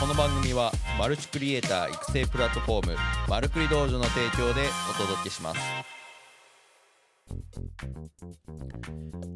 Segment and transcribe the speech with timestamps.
[0.00, 2.96] この番組はマルチクリエイター育成プラットフォーム
[3.28, 5.60] マルクリ道場の提供でお届けします。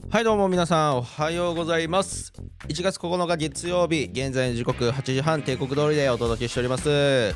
[0.09, 2.33] はいどうも皆さんおはようございます。
[2.69, 7.35] 1月9日月曜日現在の時刻8時半帝国通りでお届けしております。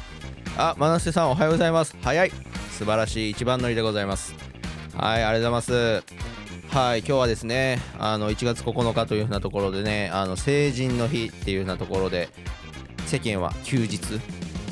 [0.57, 1.95] あ真瀬さんおはようございます。
[2.01, 2.31] 早い。
[2.79, 4.35] 素晴らしい一番乗りでございます。
[4.97, 6.29] はいありがとうございます。
[6.71, 12.29] はい今日はですねあの1月9日というふうなところでねあの成人の日っていうふうなところで
[13.09, 13.99] 世間は休日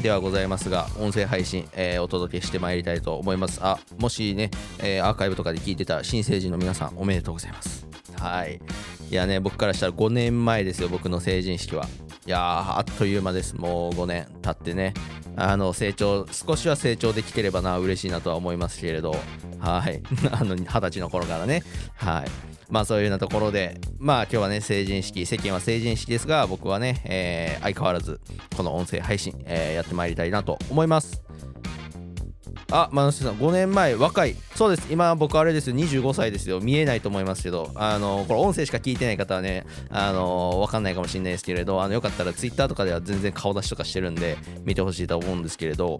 [0.02, 3.60] ではございますが音声配信、えー、お届けしてまいりたいと思います。
[3.62, 7.86] あもしね、えー、アーカイブとかで聞いてた新成人の皆さんおめでとうございます。
[8.20, 8.60] はい。
[9.10, 11.86] いやね僕からしたら5年前ですよ僕の成人式は。
[12.26, 13.56] いやあっという間です。
[13.56, 14.92] もう5年経ってね。
[15.34, 19.16] あの成長少しは成長できてればな嬉しいなとは思いますけれど。
[19.60, 20.02] はい。
[20.30, 21.62] あの二十歳の頃からね。
[21.94, 22.55] はい。
[22.68, 28.20] まあそういうようなところで、まあ今日はね、成人式、世間は成人式ですが、僕はね、えー、相変わらず、
[28.56, 31.22] この音声配信、えー、やってまいりたいなと思います。
[32.72, 34.34] あ、マノシさん、5年前、若い。
[34.56, 34.88] そうです。
[34.90, 36.60] 今、僕、あれですよ、25歳ですよ。
[36.60, 45.98] 見えないと思いますけど、あの、これ、音声しか聞いてない方はね、あの、わかんないかもしれないですけれど、あの、よかったら、Twitter とかでは全然顔出しとかしてるんで、見てほしいと思うんですけれど、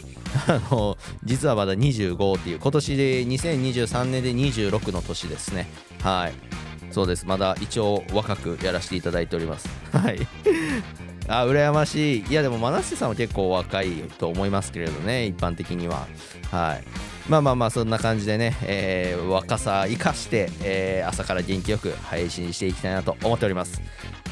[0.49, 5.69] あの、実はまだ25っていう、今年で、2023年で26の年ですね。
[6.03, 6.56] はい。
[6.97, 7.27] そうです。
[7.27, 9.69] まだ一応若くやらせていただいております。
[9.93, 10.27] はい。
[11.29, 16.07] あ羨ましいいやでも真瀬さんは結構若いと思いますけれどね一般的には
[16.53, 16.85] はい
[17.29, 23.83] まあまあまあそんな感じでね、えー、若さ生かして、えー、朝から元気よく配信していきたいなと思っております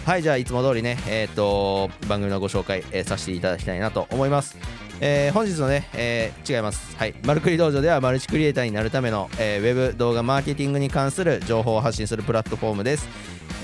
[0.07, 4.57] はいじゃあいつも通りねえっ、ー、と番組のご紹介、え、させていただきたいなと思います
[5.07, 6.97] えー、本日のね、えー、違います。
[6.97, 7.15] はい。
[7.27, 13.07] マルクリ道場ではマルチクリエイターになるための、えー、ウェブ動画マーケティングに関する情報を発信するプラットフォームです。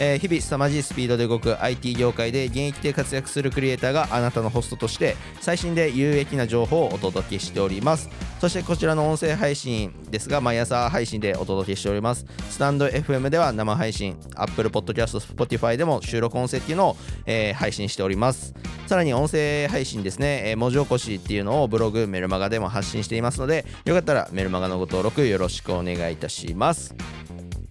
[0.02, 8.08] えー、日々凄まじいスピードで動く IT 業界で現役で活躍するクリエイターがあなたのホストとして最新で有益な情報をお届けしております。
[8.40, 12.24] そしてこちらの音声配信ですが毎朝配信でお届けしております。
[12.48, 16.96] スタンド FM では生配信 Apple Podcast Spotify でも収録音声っていうのを、
[17.26, 18.54] えー、配信しております。
[18.86, 26.94] さらに音声配信ですね、えー、文字起こしっていうのをブログメルマガでも発信していますのでよかったらメルマガのご登録よろしくお願いいたします。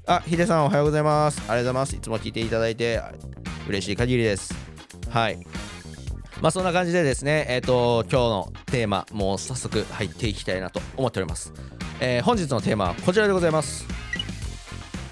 [0.09, 1.39] あ、ヒデさんおはようございます。
[1.41, 1.95] ありがとうございます。
[1.95, 2.99] いつも聞いていただいて
[3.67, 4.55] 嬉しい限りです。
[5.11, 5.37] はい。
[6.41, 11.53] まあそんな感じでですね、えっ、ー、と、今日のテーマ、もう早速入っていきたいなと思っております。
[11.99, 13.85] えー、本日のテーマはこちらでございます。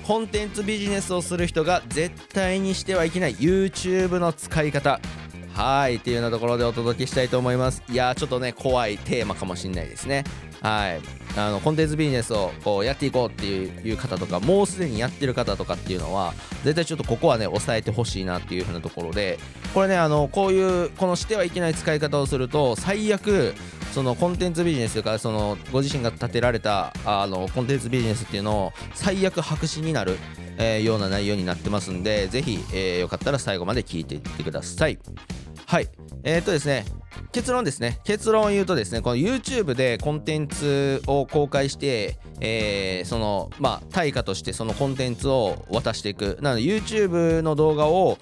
[0.08, 5.00] コンテンツビジネスをする人が絶対にしてはいけない YouTube の使い方。
[5.58, 7.82] はい、っていうようなところでお届けしたいと思います。
[7.90, 10.24] いや、ちょっとね、怖いテーマかもしれないですね。
[10.62, 11.02] はい、
[11.36, 19.38] あのコンテンツビジネスをこうやっていこうっていう方とかもうすでにやってる方とかっていうのは絶対ちょっとここはね抑えてほしいなっていう風なところで
[19.74, 23.54] これねあのこういうこのしてはいけない使い方をすると最悪
[23.94, 30.18] そのコンテンツビジネスというかそのご自身が立てられたあのコンテンツビジネスっていうのを最悪白紙になる、
[30.58, 34.98] えー、ような内容になってますんでぜひ、えー、よかったら最後まで聞いていってください
[35.70, 35.90] はい。
[36.24, 36.86] えー、っとですね
[37.34, 38.00] 結論ですね。
[38.06, 46.38] 結論を言うとですねこの YouTube でコンテンツを公開して、えー、そのまあ対価としてそのコンテンツを渡していく。
[46.42, 48.18] なので YouTube の動画を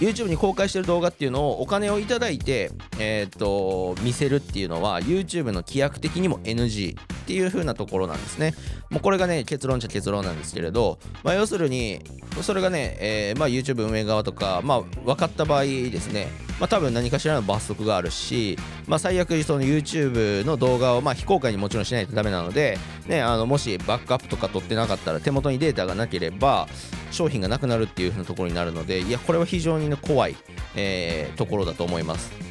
[0.00, 8.54] YouTube に公開してる動画っていうのをお金をいただいて、えー、と見せるっていうのは YouTube の規約的にも NG っていう風なところなんですね。
[8.90, 12.00] もうこれがね結論っちゃ結論なんですけれど、まあ、要するに
[12.42, 16.28] それがね、えー、まあ、YouTube 運営側とか、まあ、分かった場合ですね、
[16.58, 26.68] まあ、多分何かしらの罰則があるし、まあ、最悪その YouTube の動画を、ま、非公開にもちろんしないとダメなので、ね、あのもしバックアップとか取ってなかったら手元にデータがなければ
[27.10, 30.36] 商品がなくなるっていう風なところになるのでいやこれは非常に、ね、怖い、
[30.76, 32.50] えー、ところだと思います。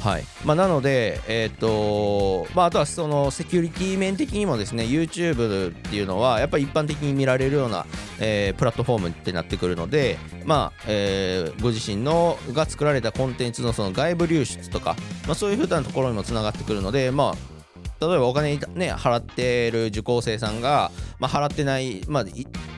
[0.00, 7.84] はいまあ、なので、えーとまあ、あとはそのセキュリティ面的にもですね YouTube っていうのはやっぱり一般的に見られるような、
[8.18, 10.16] えー、プラットフォームってなってくるので、
[10.46, 14.96] まあえー、ご自身のが作られたコンテンツのその外部流出とか、
[15.26, 22.24] まあ、そういうふうなところにもつながってくるので、まあ、例えばお金ね払ってる受講生さんが、まあ、払ってない、まあ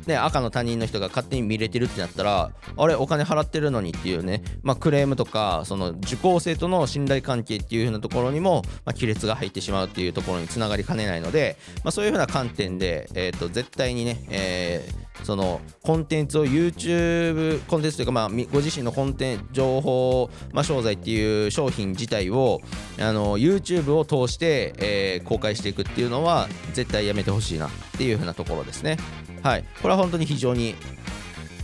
[0.07, 22.61] ね、赤の他人の人が勝手に見れてるってなったらあれお金払ってるのにっていうね、まあ、クレームとかその受講生との信頼関係っていう風なところにも、まあ、亀裂が入ってしまうっていうところにつながりかねないので、まあ、そういう風な観点で、えーと、絶対にね、えーそのコンテンツを YouTube コンテンツというか、まあ、ご自身のコンテンツ情報、まあ、商材っていう商品自体を
[22.99, 28.97] あの YouTube を通して、えー、公開していくっていうのは絶対やめてほしいなっていうふうなところですね。
[29.43, 30.75] はい、これは本当に非常に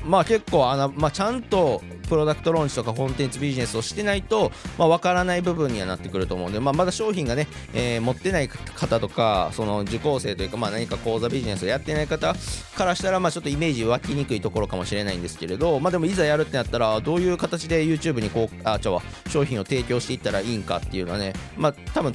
[0.04, 12.34] まあ結構あの、まあ、ちゃんとプロダクトローンチとかコンテンツビジネスをしてないと、まあ、分からない部分にはなってくると思うんで、まあ、まだ商品がね、えー、持ってない方とかその受講生というか、まあ、何か講座ビジネスをやってない方
[12.76, 22.14] からしたら、まあ、ちょっとイメージ湧きにくいところかもしれないんですけれど、まあ、でもいざやるってなったらどういう形で YouTube にこうあちょ商品を提供していったらいいんかっていうのはね、まあ、多分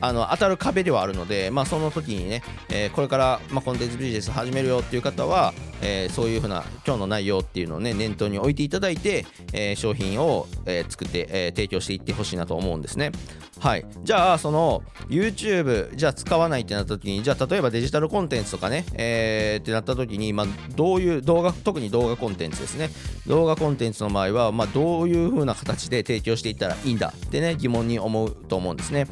[0.00, 5.52] あの当たる壁ではあるので、まあ、その時にね、えー、これから、まあ、コンテンツビジネス始めるよっていう方は、
[5.82, 13.12] えー、そういうふうな今日の内容っていうのをね念頭に置いていただいて、えー、商品を、えー、作って、えー、提供していってほしいなと思うんですね。
[13.58, 13.86] はい。
[14.02, 22.90] じゃあその YouTube じゃあ使わないってなった時にじゃあ例えばデジタルコンテンツとかね、えー、ってなった時に、まあ、どういう動画特に動画コンテンツですね。
[23.26, 29.06] 動画コンテンツの場合は、まあ、どういうふうな形で提供していったらいいんだってね疑問に思うと思うんですね。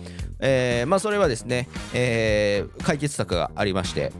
[0.46, 4.12] えー、まあ、それはですね、えー、解決策がありまして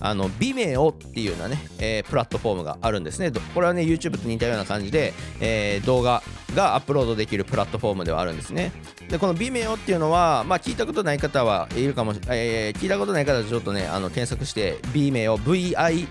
[0.00, 3.32] あの Vimeo っていうようなね、えー、プラットフォームがあるんですね。
[3.54, 6.22] これはね YouTube と似たような感じで、えー、動画
[6.54, 8.72] がアップロードできるプラットフォームではあるんですね。
[9.08, 16.06] でこの Vimeo っていうのは、まあ、聞いたことない方はいるかもしれない、えー、聞いたことない方はちょっとねあの検索して Vimeo VI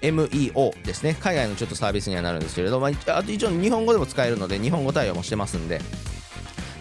[0.00, 1.16] MEO ですね。
[1.20, 5.80] 海外のちょっとサービスにはなるんですけれど、まあ、あと一応日本語でも使えるので日本語対応もしてますんで。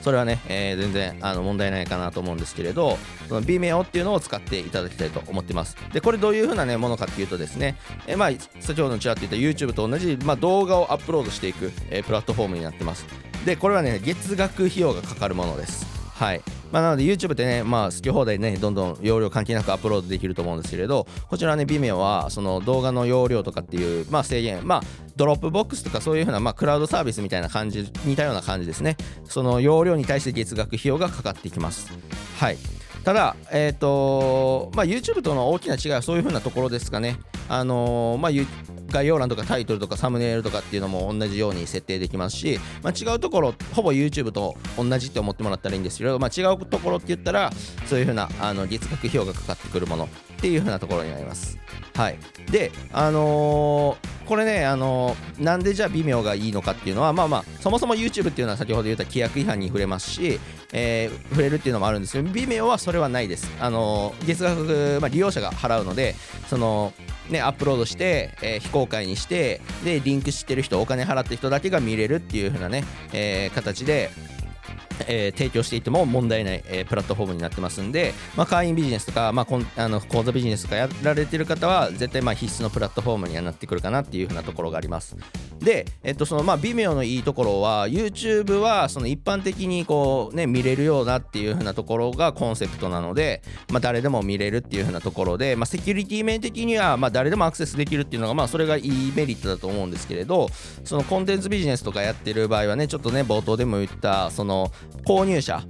[0.08, 5.76] それはね、えー、全然あの問題ないかなと思うんですけれど、その Vimeo っていうのを使っていただきたいと思ってます。
[5.92, 7.76] で、これどういう風な、ね、ものかっていうとですね、
[8.08, 8.30] えー、まあ、
[8.62, 13.06] 先ほどのちらっと言った YouTube と同じ、まあ、動画をアップロードしていく、えー、プラットフォームになってます。
[13.46, 15.86] で、これはね、月額費用がかかるものです。
[16.14, 16.42] はい。
[16.72, 24.82] まあ、なので YouTube ってね、まあ、好き放題ね、どんどん容量関係なくアップロードできると思うんですけれど、こちらね、Vimeo は、その動画の容量とかっていう、まあ、制限、まあ、
[25.16, 28.98] Dropbox とかそういうふうな、まあ、クラウドサービスみたいな感じ、似たような感じですね。
[29.26, 31.92] その容量に対して月額費用がかかってきます。
[32.40, 32.58] はい。
[33.04, 37.18] ただ、えっ、ー、とまあ、YouTube との大きな違いはそういうふうなところですかね。
[37.48, 38.32] あのー、まあ、
[38.90, 47.52] 概要欄とかタイトルとかサムネイルとかっていうのも同じように設定できますし、まあ、違うところほぼ YouTube と同じって思ってもらったらいいんですけど、まあ、違うところって言ったら
[47.86, 50.08] そういうふうなあの月額費用がかかってくるものっ
[50.40, 51.58] ていうふうなところになります。
[51.96, 52.20] はい、
[52.52, 60.40] で、あのー、これね、あの、なんでじゃあ微妙がいいのかっていうのは、まあまあ、そもそも YouTube っていうのは先ほど言った規約違反に触れますし、
[60.74, 63.50] えー、触れるっていうのもあるんですけど、微妙はそれはないです。
[63.60, 66.16] あの月額、まあ、利用者が払うので、
[66.50, 66.94] その、
[67.30, 72.84] ね、アップロードして、えー、非公開にしてでリンクしてる人お金払った人だけが見れるっていう風なね、
[73.14, 74.12] えー、形で
[75.08, 85.16] えー、提供していても問題ない、えー、プラットフォームになってますんで、まあ、会員ビジネスとか、まあ、こんあの講座ビジネスとかやられてる方は絶対まあ必須のプラットフォームにはなってくるかなっていうふうなところがあります。
[85.60, 100.50] で、えっとそのまあ、微妙のいいところは YouTube はその一般的にこう、ね、見れるようなっていうふうなところがコンセプトなので、まあ、誰でも見れるっていうふうなところで、まあ、セキュリティ面的にはまあ誰でもアクセスできるっていうのがまあそれがいいメリットだと思うんですけれど
[100.84, 104.72] そのコンテンツビジネスとかやってる場合はねちょっとね冒頭でも言ったその
[105.06, 105.64] 購入者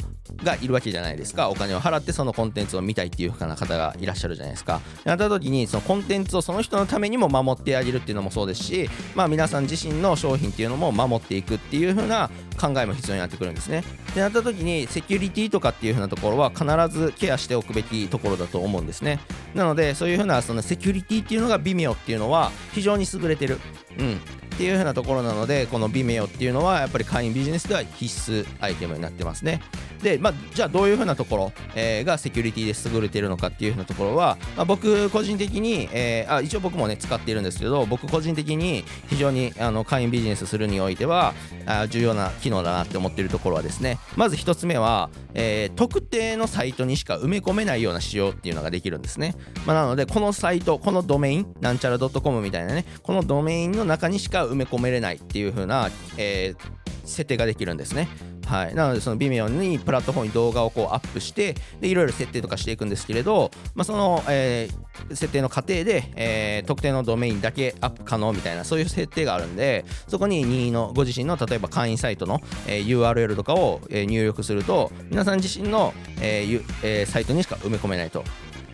[0.44, 1.50] がいるわけじゃないですか。
[1.50, 4.82] お金を払ってそのコンテンツを見たいっていう風な方がいらっしゃるじゃないですか。
[5.06, 12.30] なった時にそのコンテンツをその人のためにも守ってあげるっていうのもそうですしまあ皆さん自身の商品っていうのも守っていくっていう風な
[12.60, 13.84] 考えも必要になってくるんですね。
[14.16, 19.20] でなった時にセキュリティとかっていう風なところは必ずケアしておくべきところだと思うんですね。
[19.54, 23.60] なのでそういう風なそのセキュリティっていうのが微妙っていうのは非常に優れてる。
[24.00, 24.20] うん。
[24.58, 29.62] っていう風なところなのでこの Vimeo っていうのはやっぱり会員ビジネスでは必須アイテムになってますね。
[30.02, 41.34] で、まあ、じゃあどういう風なところ、えー、がセキュリティで優れているのかっていう風なところは、まあ、僕個人的に、えー、あ一応僕もね使っているんですけど僕個人的に非常にあの会員ビジネスするにおいては
[41.66, 43.98] あ重要な機能だなって思っているところはですね。
[44.16, 49.36] まず1つ目は、えー、特定のサイトにしか埋め込めないような仕様っていうのができるんですね、
[49.66, 58.08] まあ、なのでこのサイトこのドメインなんちゃら .com みたいなねこのドメインの中にしか埋め込めれないっていう風な、えー、設定ができるんですね。
[58.48, 78.24] はい、なのでその微妙にプラットフォームに動画をこうアップしてでいろいろ設定とかしていくんですけれど、まあ、その、えー、設定の過程で、えー、特定のドメインだけアップ可能みたいなそういう設定があるんでそこに任意のご自身の例えば会員サイトの、えー、URL とかを、え、入力すると皆さん自身の、えーえ、サイトにしか埋め込めないと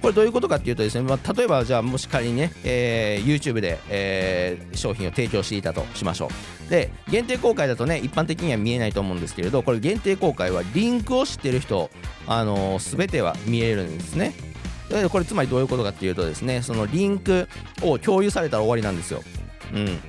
[0.03, 6.27] これどういうことかっていうとですね、まあ、例えばじゃあもし仮にね、えー、YouTube で、えー、商品を提供していたとしましょ
[6.67, 6.69] う。
[6.69, 11.89] で限定公開だとね一般的には見えないと思うんですけれどこれ限定公開はリンクを知ってる人、
[12.27, 14.33] あのー、全ては見えるんですね。
[15.09, 17.47] これつまりどういうことかっていうとですねそのリンク
[17.81, 19.23] を共有されたら終わりなんですよ。
[19.73, 19.99] うん。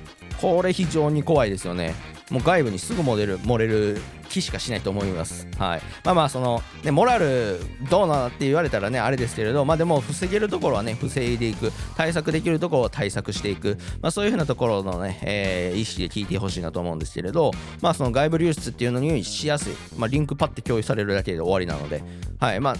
[0.41, 1.95] これ非常に怖いですよね。
[2.31, 5.47] もう外部にすぐ漏れる漏れる気しかしないと思います。
[5.57, 11.71] はい、まあまあその、ね、モラルどうなって言われたらねあれですけれどまあでも防げるところはね防いでいく。
[11.95, 17.51] 対策できるところを対策していく、まあ、そういうふうなところのね、えー、意識で聞いてほしいなと思うんですけれど
[17.81, 22.03] まあその外部流出っていうのにしやすい、まあ、リンクパッて共有されるだけで終わりなので。
[22.39, 22.59] はい。
[22.59, 22.75] まあ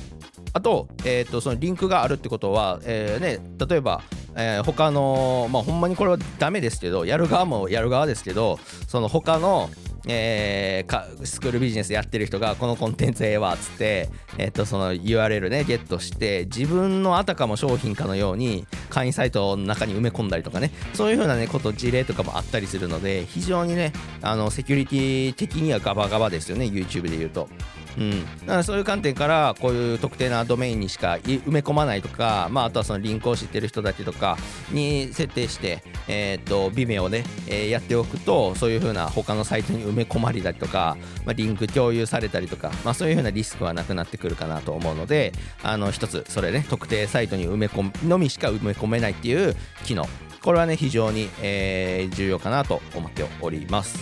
[0.53, 4.01] あと,、えーと、そのリンクがあるってことは、えーね、例えば、
[4.35, 9.69] えー、他の、まあ、ほんまにこれはダメですけどやる側もやる側ですけどその他の
[10.07, 27.49] えー、スクールビジネスやってる人がこのコンテンツええわっつって、えっとその URL ねゲットして自分のあたかも商品かのように会員サイトの中に埋め込んだりとかねそういう風なねこと事例とかもあったりするので非常にねあのセキュリティ的にはガバガバですよね YouTube で言うと。
[27.97, 34.37] うん、だからそういう観点からこういう特定なドメインにしか埋め込まないとか、まあ、あとはそのリンクを知ってる人だけとか
[34.71, 45.31] に設定して、えー、っとビメをね、えー、やっておくとそういうふうな他のサイトに埋め込まれたりとか、まあ、リンク共有されたりとか、まあ、そういうふうなリスクはなくなってくるかなと思うので
[45.63, 50.05] あの一つそれね特定サイトに埋め込むのみしか埋め込めないっていう機能。
[50.41, 53.97] これはね非常に、えー、重要かなと思っております。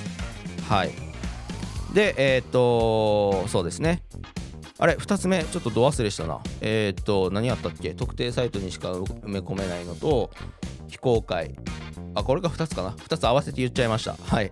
[0.67, 1.12] はい。
[1.93, 4.03] で、えっ、と、そうですね。
[4.79, 6.39] あれ、2つ目、ちょっとど忘れしたな。
[6.61, 7.93] えっ、と、何やったっけ？
[7.93, 10.31] 特定サイトにしか埋め込めないのと、
[10.87, 11.55] 非公開。
[12.15, 12.91] あ、これが2つかな。
[12.91, 14.15] 2つ合わせて言っちゃいました。
[14.23, 14.51] はい。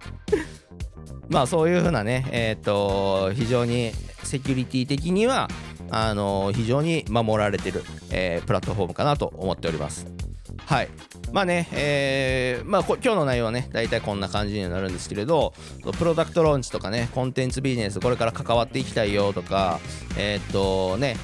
[1.29, 3.91] まあ、そういうふうなね、えっ、と、非常に
[4.23, 5.49] セキュリティ的には、
[5.93, 10.07] あの非常に守られてる、えー、プラットフォームかなと思っております。
[10.71, 10.89] はい。
[11.33, 15.53] まあね、えー、まあ今日の内容はね、大体こんな感じになるんですけれど、
[15.99, 19.81] プロダクトローンチとかね、コンテンツビジネス、これから関わっていきたいよとか、
[20.17, 21.17] えー、っとね、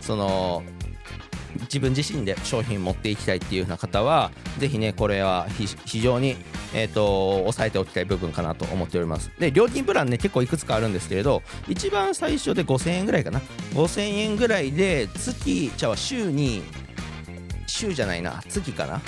[0.00, 0.62] その、
[1.64, 5.46] 自分自身で商品持っていきたいっていう風な方は、ぜひね、これは
[5.84, 6.38] 非常に、
[6.72, 9.30] えーと、押さえておきたい部分かなと思っております。
[9.38, 13.42] で、料金プランね、結構いくつかあるんですけれど、一番最初で5000円ぐらいかな。
[13.74, 16.62] 5000円ぐらいで、月、じゃあ週に
[17.80, 18.42] 週じゃないな。
[18.46, 19.00] 月かな。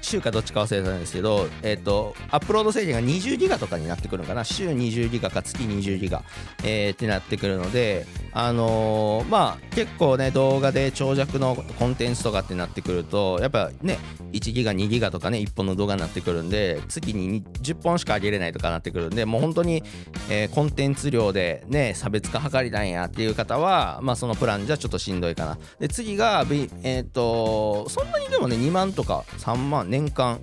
[0.00, 6.24] 週かどっちか忘れたんですけど、えっ、ー、と、アップロード制限が20ギガとかになってくるのかな、週20ギガか月20ギガ、
[6.64, 13.98] えー、ってなってくるので、あのー、まあ、結構ね、動画で長尺のコンテンツとかってなってくると、やっぱね、
[14.32, 19.82] 1ギガ、2ギガとかね、1本の動画になってくるんで、月に10本しか上げれないとかなってくるんで、もう本当に、
[20.30, 25.58] えー、コンテンツ量でね、差別化図りたいんやっていう方は、まあ、そのプランじゃちょっとしんどいかな。
[25.78, 26.46] で、次が、
[26.82, 30.40] えっ、と、そんなにでもね、2万とか3万、年間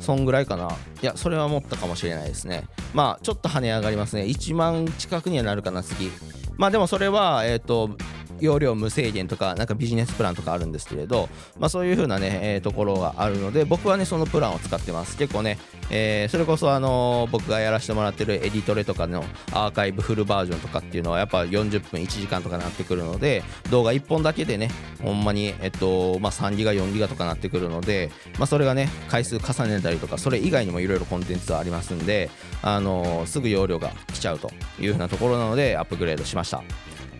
[0.00, 0.68] そんぐらいかな。
[1.02, 2.64] いやそれはもったかもしれないですね。
[2.94, 4.22] まあちょっと跳ね上がりますね。
[4.22, 6.10] 1万近くにはなるかな次。
[6.58, 7.96] まあでもそれはえっ、ー、と
[8.40, 11.28] 容量無制限とかなんかビジネスプランとかあるんですけれど、
[11.58, 15.16] まあ、そういう風なね、えー、ところがあるので僕はねそのプランを使ってます。
[15.16, 15.58] 結構ね、
[15.90, 24.70] えー、それこそあの、僕がやらせてもらってるエディトレとかのアーカイブフルバージョンとかっていうのはやっぱ40分1時間とかなってくるので動画1本だけでね
[25.02, 32.30] ほんまにえっとまあ3ギガ4ギガとかなってくるのでまあそれがね回数重ねたりとかそれ以外にもいろいろコンテンツはありますんで
[32.62, 36.62] あのすぐ容量が来ちゃうという風なところなのでアップグレードしました。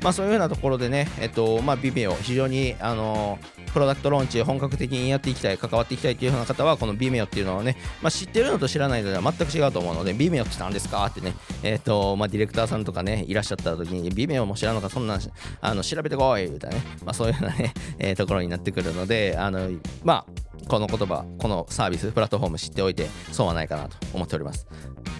[0.03, 3.39] まあ、そういうようなところでね、えっとまあ、ビメオ、非常にあの
[3.73, 15.21] プロダクトローンチ本格的にやっていきたい、関わっていきたいというような方は、このビメオっていうのをね、まあ、知ってるのと知らないのでは全く違うと思うので、ビメオって何ですかってね、えっとまあ、ディレクターさんとかね、いらっしゃった時に、ビメオも知らんのか、そんなん
[15.61, 19.69] あの調べてこいみたいなね、まあ、そういうようなね、 えー、ところになってくるので、あの
[20.05, 24.67] まあ、この言葉、このサービス、プラットフォーム知っておいて損はないかなと思っております。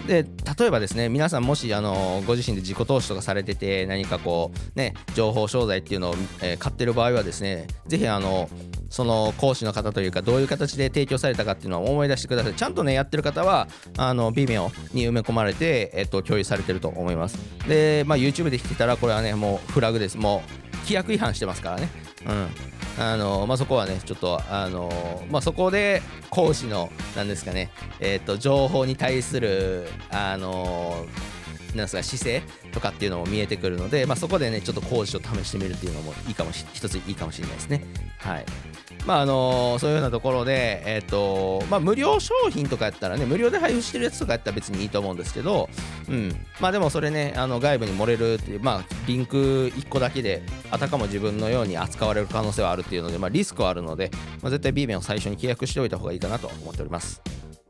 [0.07, 0.25] で、
[0.59, 8.49] 例えばですね、皆さんもし、あの、ご自身で自己投資とかされてて、何かこう、ね、情報商材っていうのを、えー、買ってる場合はですね、ぜひ、あの、
[8.91, 12.55] その講師の方というかどういう形で提供されたかっていうのを思い出してください。
[12.55, 17.39] ちゃんとねやってる方はあの微妙に埋め込まれて、えっと、共有されてると思います。
[17.69, 20.17] で、まあ、YouTube で来てたらこれはねもうフラグです。
[20.17, 21.91] もう規約違反してますからね。
[22.27, 22.78] うん。
[23.01, 24.91] あのまあ、そこはね、ちょっと、あの
[25.31, 31.07] まあ、そこで講師の、なんですかね、えっ、ー、と、情報に対する、あの
[31.79, 32.43] なんすか姿勢
[32.73, 37.85] とかっていうのも見えてくるので、まあ、そこでねちょっと講師を試してみるっていうのもいいかもし一ついいかもしれないですね。
[38.19, 38.47] はい
[39.07, 45.71] まああのー、そういうようなところで、えーとまあ、無料商品とかやったらね、無料で配布してるやつとかやったら別にいいと思うんですけど、
[46.09, 54.11] うん、まあでもそれね、あの外部に漏れるっていう、まあ、リンク1個だけで、あたかも自分のように扱われる可能性はあるっていうので、まあ、リスクはあるので、
[54.43, 57.23] まあ、絶対 B 面を最初に契約しておいた方がいいかなと思っております。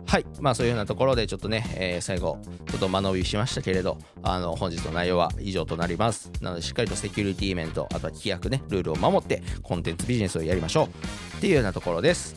[0.09, 0.27] はい。
[0.41, 2.39] まあそういうようなところでちょっとね、えー、最後、
[2.71, 6.33] ちょっと間延びしましたけれど、あの、本日の内容は以上となります。
[6.41, 11.37] なのでしっかりとセキュリティ面と、あとは規約ね、ルールを守ってコンテンツビジネスをやりましょう。
[11.37, 12.37] っていうようなところです。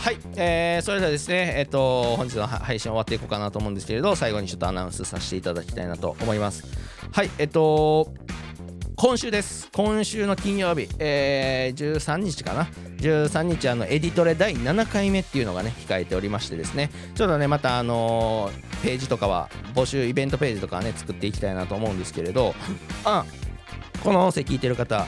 [0.00, 6.64] はい、えー、それではですね、えっ、と、本日の配信終わっていこうかなと思うんですけれど、最後にちょっとアナウンスさせていただきたいなと思います。
[7.12, 8.12] はい、えっ、と、
[9.00, 9.70] 今週です。
[9.72, 12.64] 今週の金曜日、えー、13日かな。
[12.98, 22.54] 13日、あの、エディトレ第7回目っていうのがね、控えておりましてですね、ちょっとね、また、あのー、ページとかは、募集、イベントページとかね、作っていきたいなと思うんですけれど、
[23.06, 23.24] あ、
[24.02, 25.06] この音声聞いてる方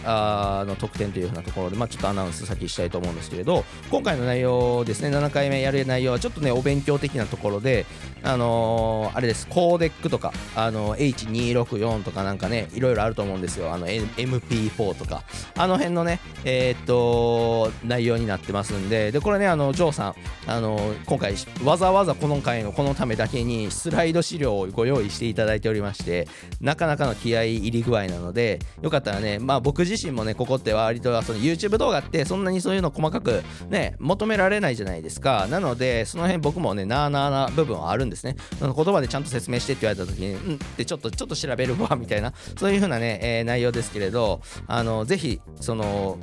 [0.67, 7.87] の特典というふうなところで、まあ、ちょっとアナウンス先したいと思うんですけれど今回の内容ですね7回目やる内容はちょっとねお勉強的なところで
[8.23, 13.73] あのー、あれですコーデックとかあの H264 とかなんかねいろいろあると思うんですよ。
[13.73, 15.23] あの MP4 とか。
[15.57, 19.13] あの辺のねえー、っと内容になってますんで。
[19.13, 20.15] でこれねあのジョーさん
[20.47, 21.35] あの今回
[21.65, 26.29] わざわざこの回のこのためだけにスライド資料をご用意していただいておりまして
[26.61, 35.47] なかなかの気合い入り具合なのでよかったらね、まあ僕自身もね、ここって割とその YouTube 動画ってそんなにそういうの細かくね、求められないじゃないですか。
[35.49, 38.37] なので、その辺僕もね、なあなあな部分はあるんですね。
[38.61, 46.19] 言葉でちゃんと説明してって言われた時に、うんってちょっと、ちょっと調べるわ、みたいな、そういう風なね、えー、内容ですけれど、あの、ぜひ、その、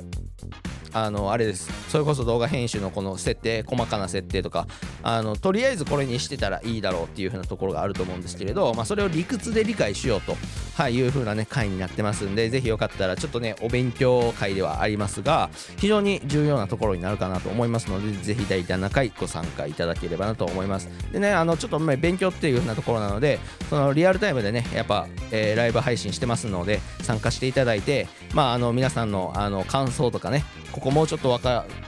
[0.92, 1.70] あのあれです。
[1.90, 4.66] それこそ動画編集のこの設定細かな設定とか
[5.02, 10.36] あのとりあえずこれにしてたらいいだろうっていう風なところがあると思うんですけれど、まあ、それを理屈で理解しようと、
[10.74, 20.88] はい、いう風なね回になってますんでぜひよかったらちょっとねお勉強会ではありますが非常に重要なところになるかなと思いますのでぜひ第7回ご参加いただければなと思います。
[21.12, 31.38] でねあのちょっと勉強っていう風なところなのでそのリアルタイムでねやっぱ、えー、ライブ配信してますので参加していただいてまああの皆さんのあの感想とかねここもうちょっと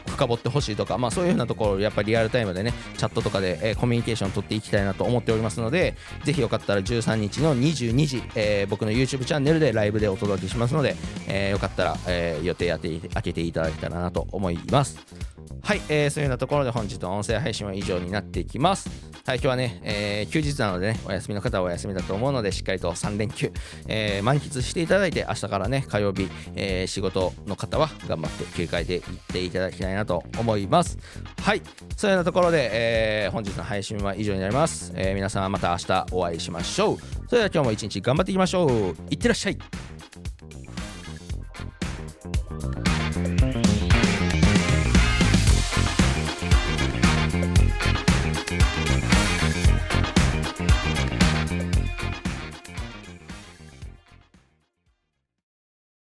[0.07, 10.97] 深掘ってほしいとか、まあ、そういうようなところをやっぱりリアルタイムでねチャットとかで、えー、コミュニケーション取っていきたいなと思っておりますのでぜひよかったら13日の22時、えー、僕の YouTube チャンネルでライブでお届けしますので、
[11.29, 15.32] えー、よかったら、えー、予定当て開けていただけたらなと思います。
[15.63, 23.53] はい、えー、そういうようなところで本日の音声配信は以上になっていきますはい、今日はね、えー、休日なのでね、お休みの方はお休みだと思うので、しっかりと3連休、
[23.87, 30.99] えー、満喫していただいて、明日からね、火曜日、えー、仕事の方は頑張って切り替えていっていただきたいなと思います。
[31.41, 31.63] はい、
[31.97, 34.93] そういうようなところで、えー、本日の配信は以上になります。
[34.97, 36.99] えー、皆さんまた明日お会いしましょう。
[37.29, 38.97] それでは今日も一日頑張っていきましょう。
[39.09, 39.59] いってらっしゃい。